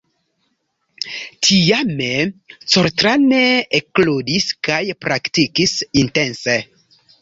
[1.47, 2.09] Tiame
[2.55, 3.45] Coltrane
[3.83, 6.63] ekludis kaj praktikis intense.